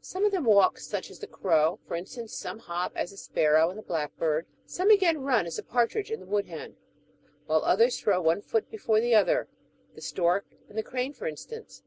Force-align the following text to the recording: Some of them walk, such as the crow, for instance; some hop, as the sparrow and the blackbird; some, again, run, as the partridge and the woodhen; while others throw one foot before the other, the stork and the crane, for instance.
Some 0.00 0.24
of 0.24 0.32
them 0.32 0.44
walk, 0.46 0.78
such 0.78 1.10
as 1.10 1.18
the 1.18 1.26
crow, 1.26 1.78
for 1.86 1.94
instance; 1.94 2.32
some 2.34 2.58
hop, 2.60 2.92
as 2.96 3.10
the 3.10 3.18
sparrow 3.18 3.68
and 3.68 3.78
the 3.78 3.82
blackbird; 3.82 4.46
some, 4.64 4.88
again, 4.88 5.18
run, 5.20 5.44
as 5.44 5.56
the 5.56 5.62
partridge 5.62 6.10
and 6.10 6.22
the 6.22 6.26
woodhen; 6.26 6.76
while 7.44 7.62
others 7.62 8.00
throw 8.00 8.22
one 8.22 8.40
foot 8.40 8.70
before 8.70 8.98
the 9.00 9.14
other, 9.14 9.46
the 9.94 10.00
stork 10.00 10.46
and 10.70 10.78
the 10.78 10.82
crane, 10.82 11.12
for 11.12 11.26
instance. 11.26 11.82